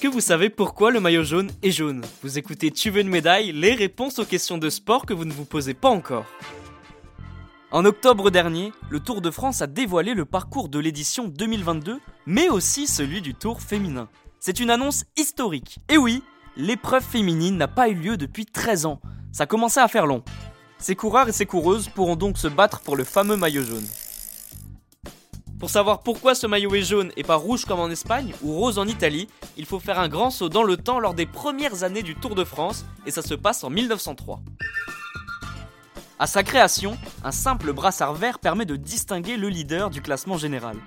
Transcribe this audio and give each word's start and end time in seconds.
Est-ce 0.00 0.08
que 0.08 0.14
vous 0.14 0.22
savez 0.22 0.48
pourquoi 0.48 0.90
le 0.90 0.98
maillot 0.98 1.24
jaune 1.24 1.50
est 1.62 1.70
jaune 1.70 2.02
Vous 2.22 2.38
écoutez 2.38 2.70
Tu 2.70 2.88
veux 2.88 3.02
une 3.02 3.10
médaille 3.10 3.52
Les 3.52 3.74
réponses 3.74 4.18
aux 4.18 4.24
questions 4.24 4.56
de 4.56 4.70
sport 4.70 5.04
que 5.04 5.12
vous 5.12 5.26
ne 5.26 5.32
vous 5.32 5.44
posez 5.44 5.74
pas 5.74 5.90
encore. 5.90 6.24
En 7.70 7.84
octobre 7.84 8.30
dernier, 8.30 8.72
le 8.88 9.00
Tour 9.00 9.20
de 9.20 9.30
France 9.30 9.60
a 9.60 9.66
dévoilé 9.66 10.14
le 10.14 10.24
parcours 10.24 10.70
de 10.70 10.78
l'édition 10.78 11.28
2022, 11.28 12.00
mais 12.24 12.48
aussi 12.48 12.86
celui 12.86 13.20
du 13.20 13.34
Tour 13.34 13.60
féminin. 13.60 14.08
C'est 14.38 14.58
une 14.58 14.70
annonce 14.70 15.04
historique. 15.18 15.80
Et 15.90 15.98
oui, 15.98 16.22
l'épreuve 16.56 17.04
féminine 17.04 17.58
n'a 17.58 17.68
pas 17.68 17.90
eu 17.90 17.94
lieu 17.94 18.16
depuis 18.16 18.46
13 18.46 18.86
ans. 18.86 19.02
Ça 19.32 19.44
commençait 19.44 19.80
à 19.80 19.88
faire 19.88 20.06
long. 20.06 20.24
Ces 20.78 20.96
coureurs 20.96 21.28
et 21.28 21.32
ces 21.32 21.44
coureuses 21.44 21.90
pourront 21.90 22.16
donc 22.16 22.38
se 22.38 22.48
battre 22.48 22.80
pour 22.80 22.96
le 22.96 23.04
fameux 23.04 23.36
maillot 23.36 23.64
jaune. 23.64 23.86
Pour 25.60 25.68
savoir 25.68 26.00
pourquoi 26.00 26.34
ce 26.34 26.46
maillot 26.46 26.74
est 26.74 26.82
jaune 26.82 27.12
et 27.18 27.22
pas 27.22 27.36
rouge 27.36 27.66
comme 27.66 27.80
en 27.80 27.90
Espagne 27.90 28.32
ou 28.42 28.54
rose 28.54 28.78
en 28.78 28.86
Italie, 28.86 29.28
il 29.58 29.66
faut 29.66 29.78
faire 29.78 29.98
un 29.98 30.08
grand 30.08 30.30
saut 30.30 30.48
dans 30.48 30.62
le 30.62 30.78
temps 30.78 30.98
lors 30.98 31.12
des 31.12 31.26
premières 31.26 31.84
années 31.84 32.02
du 32.02 32.14
Tour 32.14 32.34
de 32.34 32.44
France 32.44 32.86
et 33.04 33.10
ça 33.10 33.20
se 33.20 33.34
passe 33.34 33.62
en 33.62 33.68
1903. 33.68 34.40
À 36.18 36.26
sa 36.26 36.42
création, 36.42 36.96
un 37.24 37.30
simple 37.30 37.74
brassard 37.74 38.14
vert 38.14 38.38
permet 38.38 38.64
de 38.64 38.76
distinguer 38.76 39.36
le 39.36 39.50
leader 39.50 39.90
du 39.90 40.00
classement 40.00 40.38
général. 40.38 40.78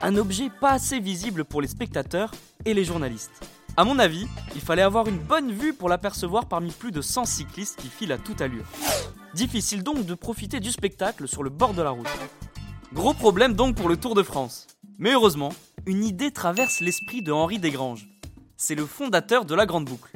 Un 0.00 0.16
objet 0.16 0.48
pas 0.62 0.70
assez 0.70 0.98
visible 0.98 1.44
pour 1.44 1.60
les 1.60 1.68
spectateurs 1.68 2.30
et 2.64 2.72
les 2.72 2.84
journalistes. 2.84 3.46
À 3.76 3.84
mon 3.84 3.98
avis, 3.98 4.26
il 4.54 4.62
fallait 4.62 4.80
avoir 4.80 5.08
une 5.08 5.18
bonne 5.18 5.52
vue 5.52 5.74
pour 5.74 5.90
l'apercevoir 5.90 6.46
parmi 6.46 6.70
plus 6.70 6.90
de 6.90 7.02
100 7.02 7.26
cyclistes 7.26 7.78
qui 7.78 7.88
filent 7.88 8.12
à 8.12 8.18
toute 8.18 8.40
allure. 8.40 8.64
Difficile 9.34 9.82
donc 9.82 10.06
de 10.06 10.14
profiter 10.14 10.58
du 10.58 10.70
spectacle 10.70 11.28
sur 11.28 11.42
le 11.42 11.50
bord 11.50 11.74
de 11.74 11.82
la 11.82 11.90
route. 11.90 12.08
Gros 12.94 13.14
problème 13.14 13.54
donc 13.54 13.74
pour 13.74 13.88
le 13.88 13.96
Tour 13.96 14.14
de 14.14 14.22
France. 14.22 14.66
Mais 14.98 15.12
heureusement, 15.12 15.54
une 15.86 16.04
idée 16.04 16.30
traverse 16.30 16.80
l'esprit 16.80 17.22
de 17.22 17.32
Henri 17.32 17.58
Desgranges. 17.58 18.06
C'est 18.58 18.74
le 18.74 18.84
fondateur 18.84 19.46
de 19.46 19.54
la 19.54 19.64
Grande 19.64 19.86
Boucle. 19.86 20.12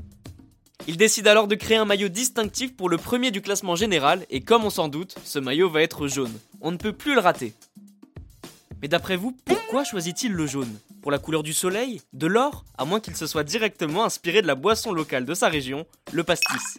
Il 0.86 0.98
décide 0.98 1.26
alors 1.26 1.48
de 1.48 1.54
créer 1.54 1.78
un 1.78 1.86
maillot 1.86 2.10
distinctif 2.10 2.76
pour 2.76 2.90
le 2.90 2.98
premier 2.98 3.30
du 3.30 3.40
classement 3.40 3.76
général 3.76 4.26
et 4.28 4.42
comme 4.42 4.64
on 4.64 4.70
s'en 4.70 4.88
doute, 4.88 5.16
ce 5.24 5.38
maillot 5.38 5.70
va 5.70 5.80
être 5.80 6.06
jaune. 6.06 6.34
On 6.60 6.70
ne 6.70 6.76
peut 6.76 6.92
plus 6.92 7.14
le 7.14 7.20
rater. 7.20 7.54
Mais 8.82 8.88
d'après 8.88 9.16
vous, 9.16 9.34
pourquoi 9.46 9.82
choisit-il 9.82 10.32
le 10.32 10.46
jaune? 10.46 10.78
Pour 11.00 11.10
la 11.10 11.18
couleur 11.18 11.42
du 11.42 11.54
soleil? 11.54 12.02
De 12.12 12.26
l'or? 12.26 12.66
À 12.76 12.84
moins 12.84 13.00
qu'il 13.00 13.16
se 13.16 13.26
soit 13.26 13.42
directement 13.42 14.04
inspiré 14.04 14.42
de 14.42 14.46
la 14.46 14.54
boisson 14.54 14.92
locale 14.92 15.24
de 15.24 15.34
sa 15.34 15.48
région, 15.48 15.86
le 16.12 16.24
pastis. 16.24 16.78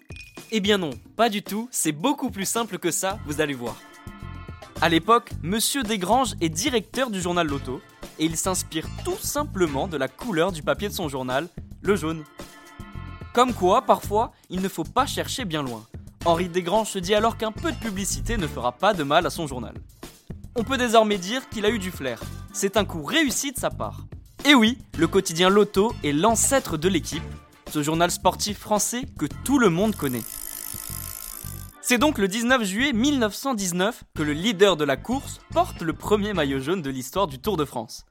Eh 0.51 0.59
bien 0.59 0.77
non, 0.77 0.91
pas 1.15 1.29
du 1.29 1.41
tout, 1.41 1.67
c'est 1.71 1.91
beaucoup 1.91 2.29
plus 2.29 2.45
simple 2.47 2.77
que 2.77 2.91
ça, 2.91 3.17
vous 3.25 3.41
allez 3.41 3.55
voir. 3.55 3.75
À 4.79 4.89
l'époque, 4.89 5.31
Monsieur 5.41 5.81
Desgranges 5.81 6.35
est 6.39 6.49
directeur 6.49 7.09
du 7.09 7.19
journal 7.19 7.47
Loto 7.47 7.81
et 8.19 8.25
il 8.25 8.37
s'inspire 8.37 8.87
tout 9.03 9.17
simplement 9.17 9.87
de 9.87 9.97
la 9.97 10.07
couleur 10.07 10.51
du 10.51 10.61
papier 10.61 10.87
de 10.87 10.93
son 10.93 11.09
journal, 11.09 11.47
le 11.81 11.95
jaune. 11.95 12.23
Comme 13.33 13.53
quoi, 13.53 13.81
parfois, 13.81 14.33
il 14.51 14.61
ne 14.61 14.69
faut 14.69 14.83
pas 14.83 15.07
chercher 15.07 15.45
bien 15.45 15.63
loin. 15.63 15.83
Henri 16.25 16.47
Desgranges 16.47 16.91
se 16.91 16.99
dit 16.99 17.15
alors 17.15 17.37
qu'un 17.37 17.51
peu 17.51 17.71
de 17.71 17.77
publicité 17.77 18.37
ne 18.37 18.45
fera 18.45 18.71
pas 18.71 18.93
de 18.93 19.01
mal 19.03 19.25
à 19.25 19.31
son 19.31 19.47
journal. 19.47 19.73
On 20.55 20.63
peut 20.63 20.77
désormais 20.77 21.17
dire 21.17 21.49
qu'il 21.49 21.65
a 21.65 21.69
eu 21.71 21.79
du 21.79 21.89
flair. 21.89 22.19
C'est 22.53 22.77
un 22.77 22.85
coup 22.85 23.03
réussi 23.03 23.51
de 23.51 23.57
sa 23.57 23.71
part. 23.71 24.05
Et 24.45 24.53
oui, 24.53 24.77
le 24.95 25.07
quotidien 25.07 25.49
Loto 25.49 25.91
est 26.03 26.11
l'ancêtre 26.11 26.77
de 26.77 26.87
l'équipe, 26.87 27.23
ce 27.71 27.81
journal 27.81 28.11
sportif 28.11 28.59
français 28.59 29.05
que 29.17 29.25
tout 29.43 29.57
le 29.57 29.71
monde 29.71 29.95
connaît. 29.95 30.23
C'est 31.89 31.97
donc 31.97 32.17
le 32.17 32.27
19 32.27 32.65
juillet 32.65 32.91
1919 32.91 34.03
que 34.13 34.21
le 34.21 34.33
leader 34.33 34.75
de 34.75 34.83
la 34.83 34.97
course 34.97 35.39
porte 35.53 35.81
le 35.81 35.93
premier 35.93 36.33
maillot 36.33 36.59
jaune 36.59 36.81
de 36.81 36.89
l'histoire 36.89 37.27
du 37.27 37.39
Tour 37.39 37.55
de 37.55 37.63
France. 37.63 38.05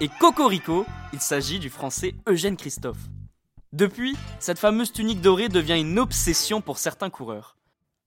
Et 0.00 0.08
Cocorico, 0.08 0.86
il 1.12 1.20
s'agit 1.20 1.58
du 1.58 1.68
français 1.68 2.14
Eugène 2.26 2.56
Christophe. 2.56 3.10
Depuis, 3.74 4.16
cette 4.40 4.58
fameuse 4.58 4.92
tunique 4.92 5.20
dorée 5.20 5.50
devient 5.50 5.78
une 5.78 5.98
obsession 5.98 6.62
pour 6.62 6.78
certains 6.78 7.10
coureurs. 7.10 7.58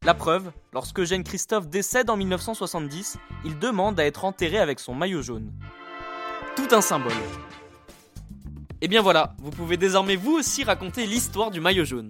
La 0.02 0.16
preuve, 0.16 0.52
lorsque 0.74 1.00
Eugène 1.00 1.24
Christophe 1.24 1.68
décède 1.68 2.10
en 2.10 2.18
1970, 2.18 3.20
il 3.46 3.60
demande 3.60 4.00
à 4.00 4.08
être 4.08 4.26
enterré 4.26 4.58
avec 4.58 4.80
son 4.80 4.96
maillot 4.96 5.22
jaune. 5.22 5.54
Tout 6.56 6.70
un 6.72 6.82
symbole. 6.82 7.14
Et 8.82 8.88
bien 8.88 9.04
voilà, 9.04 9.36
vous 9.38 9.52
pouvez 9.52 9.78
désormais 9.78 10.16
vous 10.16 10.34
aussi 10.34 10.64
raconter 10.64 11.06
l'histoire 11.06 11.52
du 11.52 11.62
maillot 11.62 11.86
jaune. 11.86 12.10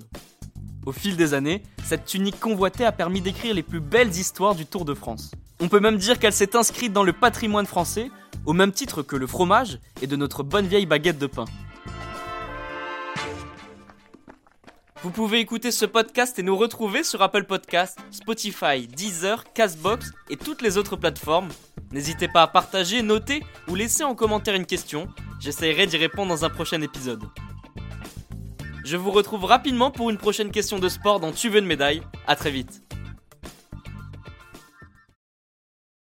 Au 0.86 0.92
fil 0.92 1.18
des 1.18 1.34
années, 1.34 1.64
cette 1.84 2.06
tunique 2.06 2.40
convoitée 2.40 2.86
a 2.86 2.92
permis 2.92 3.20
d'écrire 3.20 3.56
les 3.56 3.64
plus 3.64 3.80
belles 3.80 4.16
histoires 4.16 4.54
du 4.54 4.68
Tour 4.68 4.86
de 4.86 4.94
France. 4.94 5.32
On 5.60 5.68
peut 5.68 5.80
même 5.80 5.98
dire 5.98 6.20
qu'elle 6.20 6.34
s'est 6.34 6.56
inscrite 6.56 6.94
dans 6.94 7.04
le 7.04 7.14
patrimoine 7.14 7.66
français, 7.66 8.12
au 8.46 8.54
même 8.54 8.72
titre 8.72 9.02
que 9.02 9.16
le 9.16 9.26
fromage 9.26 9.80
et 10.04 10.08
de 10.08 10.16
notre 10.16 10.44
bonne 10.44 10.68
vieille 10.68 10.86
baguette 10.86 11.18
de 11.18 11.26
pain. 11.26 11.46
Vous 15.02 15.10
pouvez 15.10 15.40
écouter 15.40 15.72
ce 15.72 15.86
podcast 15.86 16.38
et 16.38 16.44
nous 16.44 16.56
retrouver 16.56 17.04
sur 17.04 17.22
Apple 17.24 17.46
Podcasts, 17.46 17.98
Spotify, 18.12 18.88
Deezer, 18.88 19.44
Castbox 19.54 20.12
et 20.30 20.38
toutes 20.38 20.62
les 20.62 20.78
autres 20.78 20.98
plateformes. 20.98 21.50
N'hésitez 21.92 22.28
pas 22.28 22.44
à 22.44 22.48
partager, 22.48 23.02
noter 23.02 23.44
ou 23.68 23.76
laisser 23.76 24.04
en 24.04 24.14
commentaire 24.14 24.56
une 24.56 24.66
question. 24.68 25.08
J'essaierai 25.40 25.88
d'y 25.88 25.98
répondre 25.98 26.30
dans 26.30 26.46
un 26.46 26.50
prochain 26.50 26.82
épisode. 26.82 27.24
Je 28.86 28.98
vous 28.98 29.10
retrouve 29.10 29.46
rapidement 29.46 29.90
pour 29.90 30.12
une 30.12 30.18
prochaine 30.18 30.52
question 30.52 30.78
de 30.78 30.90
sport 30.90 31.20
dans 31.20 31.32
Tu 31.32 31.50
veux 31.50 31.58
une 31.58 31.66
médaille. 31.66 32.04
A 32.28 32.36
très 32.36 32.52
vite. 32.52 32.85